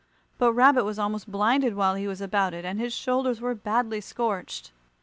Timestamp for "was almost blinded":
0.83-1.75